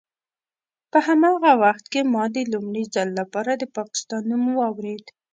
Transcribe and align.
په 0.91 0.99
هماغه 1.07 1.51
وخت 1.63 1.85
کې 1.91 2.01
ما 2.13 2.23
د 2.35 2.37
لومړي 2.53 2.83
ځل 2.95 3.09
لپاره 3.19 3.51
د 3.55 3.63
پاکستان 3.77 4.21
نوم 4.31 4.43
واورېد. 4.59 5.05